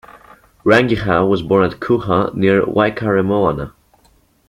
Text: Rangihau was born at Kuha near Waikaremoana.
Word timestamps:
Rangihau 0.65 1.29
was 1.29 1.43
born 1.43 1.63
at 1.63 1.79
Kuha 1.79 2.33
near 2.33 2.63
Waikaremoana. 2.63 3.71